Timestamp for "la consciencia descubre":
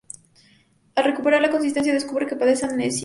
1.43-2.25